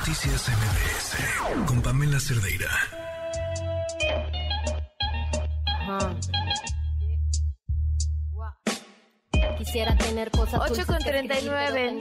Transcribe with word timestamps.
Noticias 0.00 0.48
MBS 0.48 1.66
con 1.66 1.82
Pamela 1.82 2.18
Cerdeira. 2.18 2.70
Quisiera 9.58 9.94
tener 9.98 10.30
cosas 10.30 10.70
8 10.70 10.86
con 10.86 10.98
39. 11.00 11.98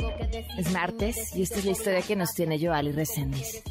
Es 0.57 0.71
martes 0.71 1.35
y 1.35 1.41
esta 1.41 1.59
es 1.59 1.65
la 1.65 1.71
historia 1.71 2.01
que 2.01 2.15
nos 2.15 2.33
tiene 2.33 2.57
Joali 2.57 2.93
Reséndiz. 2.93 3.63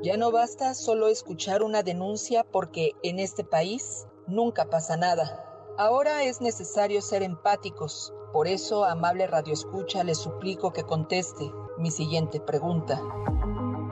Ya 0.00 0.16
no 0.16 0.30
basta 0.30 0.74
solo 0.74 1.08
escuchar 1.08 1.64
una 1.64 1.82
denuncia 1.82 2.44
porque 2.44 2.92
en 3.02 3.18
este 3.18 3.42
país 3.42 4.06
nunca 4.28 4.66
pasa 4.66 4.96
nada. 4.96 5.44
Ahora 5.78 6.22
es 6.22 6.40
necesario 6.40 7.02
ser 7.02 7.24
empáticos. 7.24 8.14
Por 8.32 8.46
eso, 8.46 8.84
amable 8.84 9.26
Radio 9.26 9.52
Escucha, 9.52 10.04
le 10.04 10.14
suplico 10.14 10.72
que 10.72 10.84
conteste 10.84 11.50
mi 11.78 11.90
siguiente 11.90 12.40
pregunta. 12.40 13.00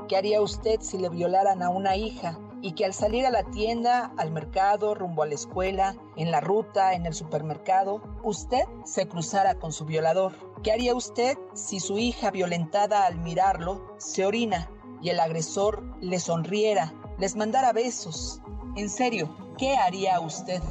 ¿Qué 0.09 0.17
haría 0.17 0.41
usted 0.41 0.81
si 0.81 0.99
le 0.99 1.09
violaran 1.09 1.63
a 1.63 1.71
una 1.71 1.97
hija 1.97 2.39
y 2.61 2.73
que 2.73 2.85
al 2.85 2.95
salir 2.95 3.27
a 3.27 3.31
la 3.31 3.45
tienda, 3.45 4.13
al 4.17 4.31
mercado, 4.31 4.95
rumbo 4.95 5.23
a 5.23 5.27
la 5.27 5.35
escuela, 5.35 5.97
en 6.17 6.31
la 6.31 6.41
ruta, 6.41 6.95
en 6.95 7.07
el 7.07 7.15
supermercado, 7.15 8.03
usted 8.23 8.65
se 8.85 9.09
cruzara 9.09 9.57
con 9.57 9.73
su 9.73 9.85
violador? 9.85 10.33
¿Qué 10.63 10.73
haría 10.73 10.95
usted 10.95 11.37
si 11.55 11.81
su 11.81 11.99
hija 11.99 12.31
violentada 12.31 13.07
al 13.07 13.19
mirarlo 13.19 13.95
se 13.99 14.25
orina 14.25 14.71
y 15.01 15.09
el 15.09 15.19
agresor 15.19 15.83
le 16.01 16.21
sonriera, 16.21 16.93
les 17.19 17.35
mandara 17.35 17.73
besos? 17.73 18.41
En 18.77 18.89
serio, 18.89 19.35
¿qué 19.59 19.77
haría 19.77 20.21
usted? 20.21 20.63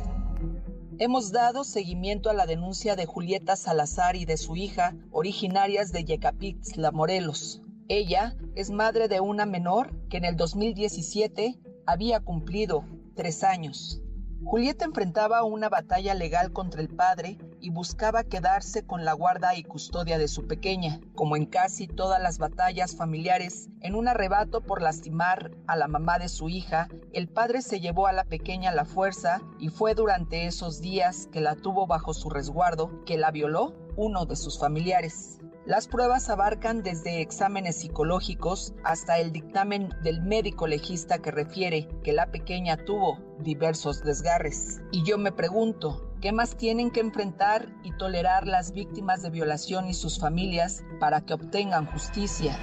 Hemos 1.04 1.32
dado 1.32 1.64
seguimiento 1.64 2.30
a 2.30 2.34
la 2.36 2.46
denuncia 2.46 2.96
de 2.96 3.08
Julieta 3.08 3.56
Salazar 3.56 4.16
y 4.16 4.26
de 4.26 4.38
su 4.38 4.56
hija, 4.56 4.96
originarias 5.10 5.92
de 5.92 6.04
Yecapixtla, 6.04 6.92
Morelos. 6.92 7.60
Ella 7.88 8.38
es 8.54 8.70
madre 8.70 9.08
de 9.08 9.20
una 9.20 9.48
menor 9.48 9.92
que 10.10 10.18
en 10.18 10.26
el 10.26 10.36
2017 10.36 11.58
había 11.88 12.20
cumplido 12.20 12.86
tres 13.16 13.44
años. 13.44 14.00
Julieta 14.44 14.86
enfrentaba 14.86 15.44
una 15.44 15.70
batalla 15.70 16.14
legal 16.14 16.54
contra 16.54 16.82
el 16.82 16.90
padre 16.90 17.40
y 17.62 17.70
buscaba 17.70 18.24
quedarse 18.24 18.86
con 18.86 19.06
la 19.06 19.14
guarda 19.14 19.56
y 19.56 19.64
custodia 19.64 20.18
de 20.18 20.28
su 20.28 20.48
pequeña, 20.48 21.00
como 21.16 21.36
en 21.36 21.46
casi 21.46 21.88
todas 21.88 22.22
las 22.22 22.40
batallas 22.40 22.96
familiares, 22.96 23.70
en 23.82 23.96
un 23.96 24.08
arrebato 24.08 24.62
por 24.62 24.82
lastimar 24.82 25.52
a 25.68 25.76
la 25.76 25.88
mamá 25.88 26.20
de 26.20 26.28
su 26.28 26.50
hija, 26.50 26.88
el 27.14 27.30
padre 27.30 27.62
se 27.62 27.80
llevó 27.80 28.08
a 28.08 28.14
la 28.14 28.24
pequeña 28.24 28.72
a 28.72 28.76
la 28.76 28.86
fuerza 28.86 29.42
y 29.60 29.70
fue 29.70 29.96
durante 29.96 30.46
esos 30.46 30.82
días 30.82 31.28
que 31.32 31.42
la 31.42 31.56
tuvo 31.56 31.88
bajo 31.88 32.14
su 32.14 32.30
resguardo 32.30 33.04
que 33.06 33.18
la 33.18 33.32
violó 33.32 33.74
uno 33.96 34.26
de 34.26 34.36
sus 34.36 34.60
familiares. 34.60 35.41
Las 35.66 35.88
pruebas 35.88 36.28
abarcan 36.30 36.82
desde 36.82 37.22
exámenes 37.22 37.78
psicológicos 37.78 38.74
hasta 38.84 39.20
el 39.20 39.32
dictamen 39.32 39.94
del 40.02 40.24
médico 40.24 40.66
legista 40.66 41.20
que 41.20 41.30
refiere 41.30 41.88
que 42.04 42.14
la 42.14 42.32
pequeña 42.32 42.78
tuvo 42.78 43.20
diversos 43.38 44.02
desgarres. 44.04 44.82
Y 44.92 45.04
yo 45.04 45.20
me 45.20 45.32
pregunto, 45.32 46.16
¿qué 46.20 46.32
más 46.32 46.56
tienen 46.56 46.90
que 46.90 47.00
enfrentar 47.00 47.70
y 47.84 47.96
tolerar 47.96 48.48
las 48.48 48.72
víctimas 48.72 49.22
de 49.22 49.30
violación 49.30 49.88
y 49.88 49.94
sus 49.94 50.20
familias 50.20 50.84
para 51.00 51.22
que 51.22 51.36
obtengan 51.36 51.86
justicia? 51.86 52.58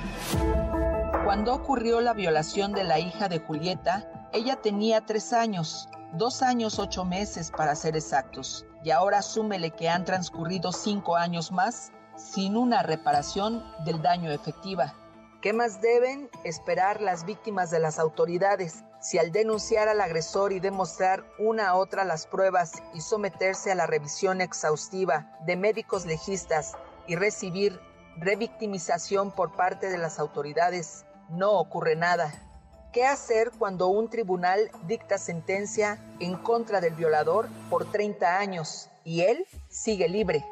Cuando 1.24 1.54
ocurrió 1.54 2.00
la 2.00 2.14
violación 2.14 2.72
de 2.72 2.82
la 2.82 2.98
hija 2.98 3.28
de 3.28 3.38
Julieta, 3.38 4.28
ella 4.32 4.56
tenía 4.56 5.06
tres 5.06 5.32
años, 5.32 5.88
dos 6.14 6.42
años 6.42 6.80
ocho 6.80 7.04
meses 7.04 7.52
para 7.56 7.76
ser 7.76 7.96
exactos, 7.96 8.66
y 8.82 8.90
ahora 8.90 9.22
súmele 9.22 9.70
que 9.70 9.88
han 9.88 10.04
transcurrido 10.04 10.72
cinco 10.72 11.14
años 11.14 11.52
más 11.52 11.92
sin 12.18 12.56
una 12.56 12.82
reparación 12.82 13.64
del 13.84 14.02
daño 14.02 14.30
efectiva. 14.30 14.94
¿Qué 15.40 15.52
más 15.52 15.80
deben 15.80 16.28
esperar 16.42 17.00
las 17.00 17.24
víctimas 17.24 17.70
de 17.70 17.78
las 17.78 17.98
autoridades 17.98 18.84
si 19.00 19.18
al 19.18 19.30
denunciar 19.30 19.88
al 19.88 20.00
agresor 20.00 20.52
y 20.52 20.58
demostrar 20.58 21.24
una 21.38 21.68
a 21.68 21.76
otra 21.76 22.04
las 22.04 22.26
pruebas 22.26 22.72
y 22.94 23.00
someterse 23.00 23.70
a 23.70 23.76
la 23.76 23.86
revisión 23.86 24.40
exhaustiva 24.40 25.38
de 25.46 25.56
médicos 25.56 26.04
legistas 26.04 26.76
y 27.06 27.14
recibir 27.14 27.80
revictimización 28.16 29.30
por 29.30 29.52
parte 29.52 29.88
de 29.88 29.98
las 29.98 30.18
autoridades, 30.18 31.04
no 31.28 31.52
ocurre 31.52 31.94
nada? 31.94 32.32
¿Qué 32.92 33.06
hacer 33.06 33.52
cuando 33.56 33.86
un 33.88 34.10
tribunal 34.10 34.70
dicta 34.86 35.18
sentencia 35.18 35.98
en 36.18 36.36
contra 36.36 36.80
del 36.80 36.94
violador 36.94 37.48
por 37.70 37.88
30 37.90 38.38
años 38.38 38.90
y 39.04 39.20
él 39.20 39.46
sigue 39.68 40.08
libre? 40.08 40.44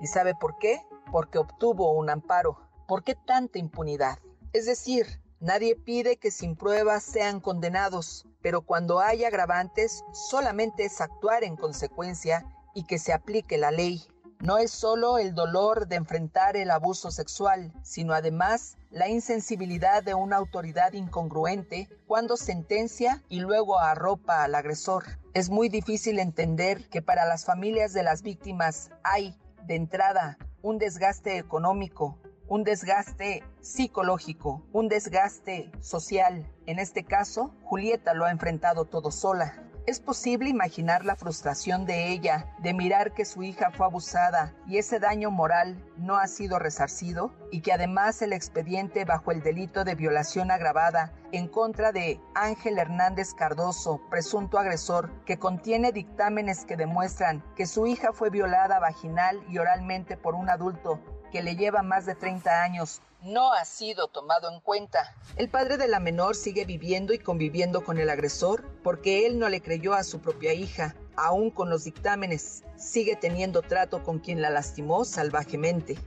¿Y 0.00 0.08
sabe 0.08 0.34
por 0.34 0.58
qué? 0.58 0.82
Porque 1.10 1.38
obtuvo 1.38 1.92
un 1.92 2.10
amparo. 2.10 2.58
¿Por 2.86 3.02
qué 3.04 3.14
tanta 3.14 3.58
impunidad? 3.58 4.18
Es 4.52 4.66
decir, 4.66 5.20
nadie 5.40 5.76
pide 5.76 6.16
que 6.16 6.30
sin 6.30 6.56
pruebas 6.56 7.02
sean 7.02 7.40
condenados, 7.40 8.26
pero 8.42 8.62
cuando 8.62 9.00
hay 9.00 9.24
agravantes 9.24 10.04
solamente 10.12 10.84
es 10.84 11.00
actuar 11.00 11.44
en 11.44 11.56
consecuencia 11.56 12.46
y 12.74 12.84
que 12.84 12.98
se 12.98 13.12
aplique 13.12 13.58
la 13.58 13.70
ley. 13.70 14.06
No 14.40 14.58
es 14.58 14.70
solo 14.70 15.16
el 15.16 15.34
dolor 15.34 15.88
de 15.88 15.96
enfrentar 15.96 16.58
el 16.58 16.70
abuso 16.70 17.10
sexual, 17.10 17.72
sino 17.82 18.12
además 18.12 18.76
la 18.90 19.08
insensibilidad 19.08 20.02
de 20.02 20.14
una 20.14 20.36
autoridad 20.36 20.92
incongruente 20.92 21.88
cuando 22.06 22.36
sentencia 22.36 23.22
y 23.30 23.40
luego 23.40 23.78
arropa 23.78 24.44
al 24.44 24.54
agresor. 24.54 25.04
Es 25.32 25.48
muy 25.48 25.70
difícil 25.70 26.18
entender 26.18 26.86
que 26.90 27.00
para 27.00 27.24
las 27.24 27.46
familias 27.46 27.94
de 27.94 28.02
las 28.02 28.20
víctimas 28.20 28.90
hay, 29.02 29.38
de 29.64 29.76
entrada, 29.76 30.36
un 30.66 30.78
desgaste 30.78 31.38
económico, 31.38 32.18
un 32.48 32.64
desgaste 32.64 33.44
psicológico, 33.60 34.66
un 34.72 34.88
desgaste 34.88 35.70
social. 35.80 36.52
En 36.66 36.80
este 36.80 37.04
caso, 37.04 37.54
Julieta 37.62 38.14
lo 38.14 38.24
ha 38.24 38.32
enfrentado 38.32 38.84
todo 38.84 39.12
sola. 39.12 39.65
¿Es 39.86 40.00
posible 40.00 40.50
imaginar 40.50 41.04
la 41.04 41.14
frustración 41.14 41.86
de 41.86 42.08
ella 42.08 42.52
de 42.58 42.74
mirar 42.74 43.14
que 43.14 43.24
su 43.24 43.44
hija 43.44 43.70
fue 43.70 43.86
abusada 43.86 44.52
y 44.66 44.78
ese 44.78 44.98
daño 44.98 45.30
moral 45.30 45.80
no 45.96 46.16
ha 46.16 46.26
sido 46.26 46.58
resarcido? 46.58 47.30
Y 47.52 47.60
que 47.60 47.72
además 47.72 48.20
el 48.20 48.32
expediente 48.32 49.04
bajo 49.04 49.30
el 49.30 49.44
delito 49.44 49.84
de 49.84 49.94
violación 49.94 50.50
agravada 50.50 51.12
en 51.30 51.46
contra 51.46 51.92
de 51.92 52.20
Ángel 52.34 52.80
Hernández 52.80 53.32
Cardoso, 53.32 54.00
presunto 54.10 54.58
agresor, 54.58 55.08
que 55.24 55.38
contiene 55.38 55.92
dictámenes 55.92 56.64
que 56.64 56.76
demuestran 56.76 57.44
que 57.54 57.66
su 57.66 57.86
hija 57.86 58.12
fue 58.12 58.28
violada 58.28 58.80
vaginal 58.80 59.40
y 59.48 59.58
oralmente 59.58 60.16
por 60.16 60.34
un 60.34 60.50
adulto 60.50 61.00
que 61.30 61.44
le 61.44 61.54
lleva 61.54 61.82
más 61.82 62.06
de 62.06 62.16
30 62.16 62.64
años 62.64 63.02
no 63.26 63.52
ha 63.52 63.64
sido 63.64 64.08
tomado 64.08 64.50
en 64.50 64.60
cuenta. 64.60 65.14
El 65.36 65.50
padre 65.50 65.76
de 65.76 65.88
la 65.88 66.00
menor 66.00 66.36
sigue 66.36 66.64
viviendo 66.64 67.12
y 67.12 67.18
conviviendo 67.18 67.84
con 67.84 67.98
el 67.98 68.08
agresor 68.08 68.64
porque 68.82 69.26
él 69.26 69.38
no 69.38 69.48
le 69.48 69.60
creyó 69.60 69.94
a 69.94 70.04
su 70.04 70.20
propia 70.20 70.54
hija. 70.54 70.94
Aún 71.16 71.50
con 71.50 71.70
los 71.70 71.84
dictámenes, 71.84 72.62
sigue 72.76 73.16
teniendo 73.16 73.62
trato 73.62 74.02
con 74.02 74.18
quien 74.18 74.42
la 74.42 74.50
lastimó 74.50 75.04
salvajemente. 75.04 75.98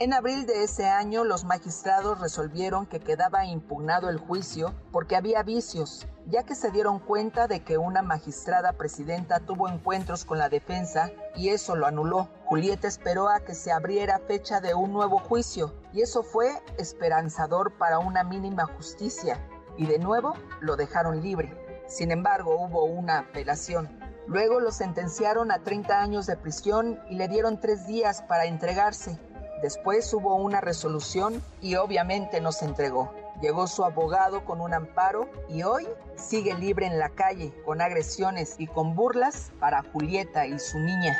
En 0.00 0.12
abril 0.12 0.44
de 0.44 0.64
ese 0.64 0.88
año, 0.88 1.22
los 1.22 1.44
magistrados 1.44 2.20
resolvieron 2.20 2.84
que 2.84 2.98
quedaba 2.98 3.46
impugnado 3.46 4.08
el 4.08 4.18
juicio 4.18 4.74
porque 4.90 5.14
había 5.14 5.44
vicios, 5.44 6.08
ya 6.26 6.42
que 6.42 6.56
se 6.56 6.72
dieron 6.72 6.98
cuenta 6.98 7.46
de 7.46 7.60
que 7.62 7.78
una 7.78 8.02
magistrada 8.02 8.72
presidenta 8.72 9.38
tuvo 9.38 9.68
encuentros 9.68 10.24
con 10.24 10.38
la 10.38 10.48
defensa 10.48 11.12
y 11.36 11.50
eso 11.50 11.76
lo 11.76 11.86
anuló. 11.86 12.28
Julieta 12.46 12.88
esperó 12.88 13.28
a 13.28 13.44
que 13.44 13.54
se 13.54 13.70
abriera 13.70 14.18
fecha 14.18 14.60
de 14.60 14.74
un 14.74 14.92
nuevo 14.92 15.20
juicio 15.20 15.72
y 15.92 16.02
eso 16.02 16.24
fue 16.24 16.60
esperanzador 16.76 17.78
para 17.78 18.00
una 18.00 18.24
mínima 18.24 18.66
justicia 18.66 19.38
y 19.78 19.86
de 19.86 20.00
nuevo 20.00 20.34
lo 20.60 20.74
dejaron 20.74 21.22
libre. 21.22 21.56
Sin 21.86 22.10
embargo, 22.10 22.56
hubo 22.56 22.84
una 22.84 23.20
apelación. 23.20 23.88
Luego 24.26 24.58
lo 24.58 24.72
sentenciaron 24.72 25.52
a 25.52 25.62
30 25.62 26.00
años 26.00 26.26
de 26.26 26.36
prisión 26.36 26.98
y 27.08 27.14
le 27.14 27.28
dieron 27.28 27.60
tres 27.60 27.86
días 27.86 28.22
para 28.22 28.46
entregarse. 28.46 29.20
Después 29.64 30.12
hubo 30.12 30.34
una 30.34 30.60
resolución 30.60 31.42
y 31.62 31.76
obviamente 31.76 32.42
no 32.42 32.52
se 32.52 32.66
entregó. 32.66 33.14
Llegó 33.40 33.66
su 33.66 33.82
abogado 33.82 34.44
con 34.44 34.60
un 34.60 34.74
amparo 34.74 35.26
y 35.48 35.62
hoy 35.62 35.88
sigue 36.16 36.52
libre 36.52 36.84
en 36.84 36.98
la 36.98 37.08
calle 37.08 37.50
con 37.64 37.80
agresiones 37.80 38.56
y 38.58 38.66
con 38.66 38.94
burlas 38.94 39.52
para 39.60 39.82
Julieta 39.82 40.46
y 40.46 40.58
su 40.58 40.78
niña. 40.78 41.18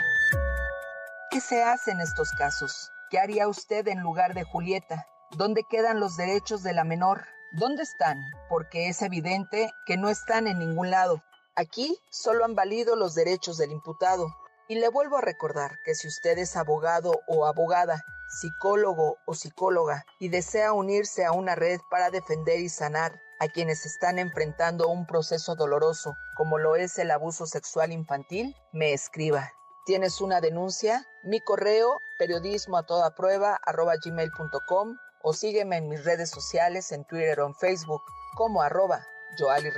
¿Qué 1.30 1.40
se 1.40 1.62
hace 1.62 1.92
en 1.92 2.00
estos 2.00 2.32
casos? 2.32 2.92
¿Qué 3.08 3.18
haría 3.18 3.48
usted 3.48 3.88
en 3.88 4.00
lugar 4.00 4.34
de 4.34 4.44
Julieta? 4.44 5.06
¿Dónde 5.30 5.64
quedan 5.70 5.98
los 5.98 6.18
derechos 6.18 6.62
de 6.62 6.74
la 6.74 6.84
menor? 6.84 7.22
¿Dónde 7.52 7.82
están? 7.82 8.22
Porque 8.50 8.90
es 8.90 9.00
evidente 9.00 9.72
que 9.86 9.96
no 9.96 10.10
están 10.10 10.48
en 10.48 10.58
ningún 10.58 10.90
lado. 10.90 11.22
Aquí 11.56 11.96
solo 12.10 12.44
han 12.44 12.54
valido 12.54 12.94
los 12.94 13.14
derechos 13.14 13.56
del 13.56 13.72
imputado. 13.72 14.26
Y 14.68 14.74
le 14.76 14.88
vuelvo 14.88 15.16
a 15.18 15.22
recordar 15.22 15.78
que 15.82 15.94
si 15.94 16.08
usted 16.08 16.36
es 16.38 16.56
abogado 16.56 17.20
o 17.26 17.46
abogada 17.46 18.02
psicólogo 18.34 19.18
o 19.26 19.34
psicóloga 19.34 20.04
y 20.18 20.28
desea 20.28 20.72
unirse 20.72 21.24
a 21.24 21.32
una 21.32 21.54
red 21.54 21.80
para 21.90 22.10
defender 22.10 22.60
y 22.60 22.68
sanar 22.68 23.20
a 23.40 23.48
quienes 23.48 23.86
están 23.86 24.18
enfrentando 24.18 24.88
un 24.88 25.06
proceso 25.06 25.54
doloroso 25.54 26.14
como 26.34 26.58
lo 26.58 26.76
es 26.76 26.98
el 26.98 27.10
abuso 27.10 27.46
sexual 27.46 27.92
infantil, 27.92 28.54
me 28.72 28.92
escriba. 28.92 29.52
¿Tienes 29.86 30.20
una 30.20 30.40
denuncia? 30.40 31.06
Mi 31.22 31.40
correo 31.40 31.98
periodismo 32.18 32.76
a 32.76 32.86
toda 32.86 33.14
prueba 33.14 33.58
arroba 33.64 33.94
gmail.com 34.02 34.96
o 35.22 35.32
sígueme 35.32 35.76
en 35.76 35.88
mis 35.88 36.04
redes 36.04 36.30
sociales 36.30 36.90
en 36.92 37.04
Twitter 37.04 37.40
o 37.40 37.46
en 37.46 37.54
Facebook 37.54 38.02
como 38.36 38.62
arroba 38.62 39.06
Joali 39.38 39.70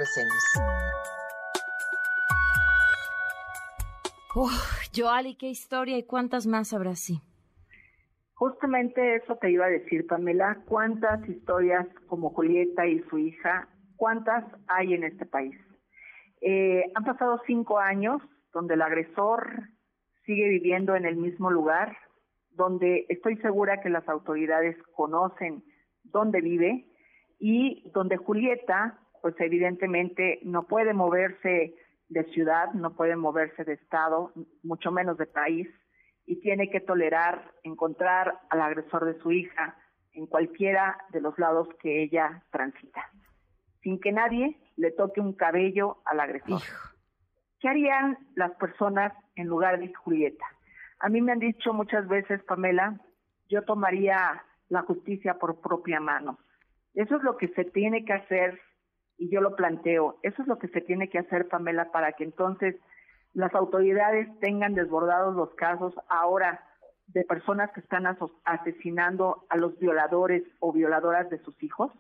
Joali, 4.95 5.35
qué 5.37 5.49
historia 5.49 5.97
y 5.97 6.05
cuántas 6.05 6.47
más 6.47 6.73
habrá 6.73 6.91
así. 6.91 7.23
Justamente 8.37 9.17
eso 9.17 9.37
te 9.37 9.51
iba 9.51 9.65
a 9.65 9.71
decir, 9.71 10.07
Pamela, 10.07 10.63
cuántas 10.67 11.27
historias 11.27 11.87
como 12.07 12.31
Julieta 12.31 12.87
y 12.87 13.01
su 13.09 13.17
hija, 13.17 13.67
cuántas 13.97 14.45
hay 14.69 14.93
en 14.93 15.05
este 15.05 15.25
país. 15.25 15.57
Eh, 16.43 16.85
han 16.95 17.05
pasado 17.05 17.41
cinco 17.47 17.79
años 17.79 18.21
donde 18.53 18.75
el 18.75 18.83
agresor 18.83 19.71
sigue 20.27 20.51
viviendo 20.51 20.95
en 20.97 21.07
el 21.07 21.17
mismo 21.17 21.51
lugar, 21.51 21.97
donde 22.51 23.07
estoy 23.09 23.39
segura 23.39 23.81
que 23.81 23.89
las 23.89 24.07
autoridades 24.07 24.77
conocen 24.95 25.65
dónde 26.05 26.43
vive 26.43 26.85
y 27.39 27.91
donde 27.95 28.19
Julieta, 28.19 28.99
pues 29.23 29.35
evidentemente 29.39 30.41
no 30.43 30.67
puede 30.67 30.93
moverse 30.93 31.75
de 32.11 32.25
ciudad, 32.35 32.71
no 32.75 32.95
puede 32.95 33.17
moverse 33.17 33.65
de 33.65 33.75
estado, 33.75 34.33
mucho 34.63 34.93
menos 34.93 35.17
de 35.17 35.27
país, 35.27 35.69
y 36.27 36.41
tiene 36.41 36.69
que 36.71 36.81
tolerar 36.81 37.53
encontrar 37.63 38.41
al 38.51 38.61
agresor 38.61 39.05
de 39.05 39.19
su 39.21 39.33
hija 39.33 39.77
en 40.13 40.27
cualquiera 40.27 40.99
de 41.11 41.21
los 41.21 41.39
lados 41.39 41.69
que 41.81 42.03
ella 42.03 42.43
transita, 42.51 43.11
sin 43.83 44.01
que 44.01 44.13
nadie 44.13 44.59
le 44.77 44.91
toque 44.91 45.21
un 45.21 45.35
cabello 45.35 45.99
al 46.05 46.21
agresor. 46.21 46.61
¿Qué 47.61 47.69
harían 47.69 48.19
las 48.35 48.53
personas 48.57 49.13
en 49.37 49.47
lugar 49.47 49.79
de 49.79 49.93
Julieta? 49.95 50.45
A 50.99 51.09
mí 51.09 51.21
me 51.21 51.33
han 51.33 51.39
dicho 51.39 51.73
muchas 51.73 52.09
veces, 52.09 52.43
Pamela, 52.45 52.99
yo 53.49 53.63
tomaría 53.63 54.43
la 54.69 54.83
justicia 54.83 55.35
por 55.35 55.61
propia 55.61 56.01
mano. 56.01 56.39
Eso 56.95 57.17
es 57.17 57.23
lo 57.23 57.37
que 57.37 57.49
se 57.49 57.65
tiene 57.65 58.05
que 58.05 58.15
hacer 58.15 58.61
y 59.19 59.31
yo 59.31 59.41
lo 59.41 59.55
planteo. 59.55 60.19
Eso 60.23 60.43
es 60.43 60.49
lo 60.49 60.59
que 60.59 60.69
se 60.69 60.81
tiene 60.81 61.09
que 61.09 61.19
hacer, 61.19 61.49
Pamela, 61.49 61.93
para 61.93 62.13
que 62.13 62.25
entonces 62.25 62.77
las 63.37 63.55
autoridades 63.55 64.27
tengan 64.41 64.73
desbordados 64.73 65.37
los 65.37 65.55
casos 65.57 65.95
ahora 66.09 66.65
de 67.09 67.23
personas 67.23 67.71
que 67.73 67.81
están 67.81 68.07
asesinando 68.45 69.45
a 69.51 69.59
los 69.59 69.79
violadores 69.79 70.43
o 70.59 70.73
violadoras 70.73 71.29
de 71.29 71.39
sus 71.41 71.63
hijos. 71.63 71.93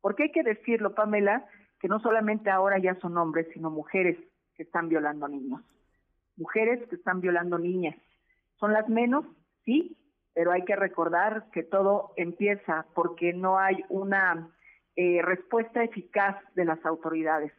Porque 0.00 0.24
hay 0.24 0.32
que 0.32 0.42
decirlo, 0.42 0.92
Pamela, 0.96 1.46
que 1.78 1.86
no 1.86 2.00
solamente 2.00 2.50
ahora 2.50 2.78
ya 2.78 2.96
son 2.96 3.16
hombres, 3.16 3.46
sino 3.54 3.70
mujeres 3.70 4.18
que 4.56 4.64
están 4.64 4.88
violando 4.88 5.28
niños. 5.28 5.62
Mujeres 6.36 6.84
que 6.88 6.96
están 6.96 7.20
violando 7.20 7.56
niñas. 7.56 7.94
Son 8.58 8.72
las 8.72 8.88
menos, 8.88 9.24
sí, 9.64 9.96
pero 10.34 10.50
hay 10.50 10.64
que 10.64 10.74
recordar 10.74 11.50
que 11.52 11.62
todo 11.62 12.14
empieza 12.16 12.84
porque 12.96 13.32
no 13.32 13.60
hay 13.60 13.84
una 13.90 14.50
eh, 14.96 15.22
respuesta 15.22 15.84
eficaz 15.84 16.36
de 16.56 16.64
las 16.64 16.84
autoridades. 16.84 17.52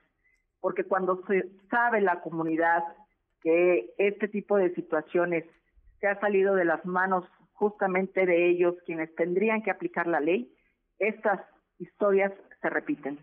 Porque 0.59 0.83
cuando 0.83 1.25
se 1.27 1.49
sabe 1.69 2.01
la 2.01 2.19
comunidad 2.19 2.83
que 3.45 3.93
este 3.99 4.27
tipo 4.27 4.57
de 4.57 4.73
situaciones 4.73 5.45
se 5.99 6.07
ha 6.07 6.19
salido 6.19 6.55
de 6.55 6.65
las 6.65 6.83
manos 6.83 7.23
justamente 7.53 8.25
de 8.25 8.49
ellos, 8.49 8.73
quienes 8.87 9.13
tendrían 9.13 9.61
que 9.61 9.69
aplicar 9.69 10.07
la 10.07 10.19
ley, 10.19 10.51
estas 10.97 11.41
historias 11.77 12.33
se 12.59 12.69
repiten. 12.71 13.19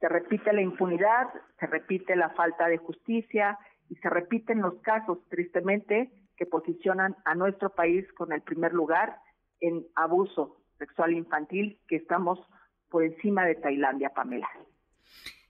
Se 0.00 0.08
repite 0.08 0.54
la 0.54 0.62
impunidad, 0.62 1.28
se 1.58 1.66
repite 1.66 2.16
la 2.16 2.30
falta 2.30 2.68
de 2.68 2.78
justicia 2.78 3.58
y 3.90 3.96
se 3.96 4.08
repiten 4.08 4.62
los 4.62 4.80
casos, 4.80 5.18
tristemente, 5.28 6.10
que 6.38 6.46
posicionan 6.46 7.14
a 7.26 7.34
nuestro 7.34 7.68
país 7.68 8.10
con 8.14 8.32
el 8.32 8.40
primer 8.40 8.72
lugar 8.72 9.18
en 9.60 9.84
abuso 9.94 10.56
sexual 10.78 11.12
infantil, 11.12 11.78
que 11.86 11.96
estamos 11.96 12.40
por 12.88 13.04
encima 13.04 13.44
de 13.44 13.56
Tailandia, 13.56 14.08
Pamela. 14.08 14.48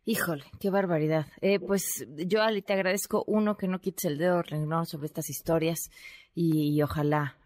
Híjole, 0.05 0.45
qué 0.61 0.71
barbaridad. 0.71 1.27
Eh, 1.41 1.61
pues 1.61 2.07
yo, 2.27 2.43
Ali, 2.43 2.63
te 2.63 2.73
agradezco, 2.73 3.23
uno, 3.27 3.57
que 3.57 3.69
no 3.69 3.81
quites 3.81 4.07
el 4.07 4.19
dedo 4.19 4.43
renglón 4.43 4.87
sobre 4.87 5.07
estas 5.07 5.29
historias 5.29 5.91
y, 6.35 6.83
ojalá, 6.83 7.37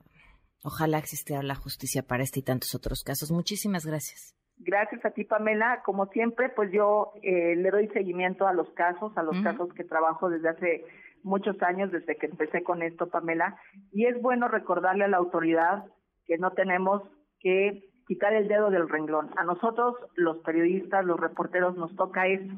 ojalá 0.63 0.99
existiera 0.99 1.43
la 1.43 1.57
justicia 1.57 2.03
para 2.03 2.23
este 2.23 2.41
y 2.41 2.43
tantos 2.43 2.75
otros 2.75 3.03
casos. 3.03 3.33
Muchísimas 3.33 3.85
gracias. 3.85 4.35
Gracias 4.59 5.05
a 5.05 5.11
ti, 5.11 5.25
Pamela. 5.25 5.83
Como 5.85 6.07
siempre, 6.07 6.49
pues 6.49 6.71
yo 6.73 7.13
eh, 7.23 7.57
le 7.57 7.71
doy 7.71 7.89
seguimiento 7.89 8.47
a 8.47 8.53
los 8.53 8.71
casos, 8.71 9.13
a 9.17 9.23
los 9.25 9.41
casos 9.43 9.73
que 9.75 9.83
trabajo 9.83 10.31
desde 10.31 10.49
hace 10.49 10.85
muchos 11.25 11.61
años 11.63 11.91
desde 11.91 12.17
que 12.17 12.27
empecé 12.27 12.63
con 12.63 12.83
esto, 12.83 13.09
Pamela, 13.09 13.59
y 13.93 14.07
es 14.07 14.21
bueno 14.23 14.47
recordarle 14.47 15.05
a 15.05 15.09
la 15.09 15.17
autoridad 15.17 15.85
que 16.27 16.39
no 16.39 16.53
tenemos 16.53 17.03
que 17.41 17.94
quitar 18.07 18.35
el 18.35 18.49
dedo 18.49 18.71
del 18.71 18.89
renglón. 18.89 19.31
A 19.37 19.45
nosotros, 19.45 19.97
los 20.15 20.39
periodistas, 20.39 21.05
los 21.05 21.19
reporteros, 21.19 21.77
nos 21.77 21.95
toca 21.97 22.27
eso, 22.27 22.53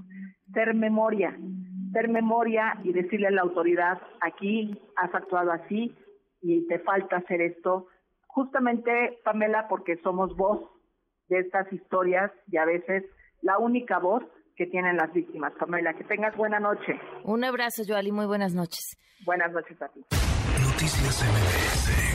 ser 0.52 0.74
memoria, 0.74 1.36
ser 1.92 2.08
memoria 2.08 2.78
y 2.82 2.92
decirle 2.92 3.28
a 3.28 3.30
la 3.30 3.42
autoridad, 3.42 4.00
aquí 4.20 4.80
has 4.96 5.14
actuado 5.14 5.52
así 5.52 5.94
y 6.42 6.66
te 6.66 6.78
falta 6.80 7.16
hacer 7.16 7.40
esto. 7.40 7.86
Justamente, 8.26 9.18
Pamela, 9.24 9.66
porque 9.68 9.96
somos 10.02 10.36
voz 10.36 10.60
de 11.28 11.40
estas 11.40 11.72
historias 11.72 12.30
y 12.48 12.58
a 12.58 12.64
veces 12.64 13.04
la 13.42 13.58
única 13.58 13.98
voz 13.98 14.22
que 14.56 14.66
tienen 14.66 14.96
las 14.96 15.12
víctimas. 15.12 15.52
Pamela, 15.58 15.94
que 15.94 16.04
tengas 16.04 16.36
buena 16.36 16.58
noche. 16.60 16.98
Un 17.24 17.44
abrazo, 17.44 17.82
Joali, 17.86 18.12
muy 18.12 18.26
buenas 18.26 18.54
noches. 18.54 18.96
Buenas 19.24 19.52
noches 19.52 19.80
a 19.80 19.88
ti. 19.88 20.00
Noticias 20.62 21.24
MBS 21.24 22.05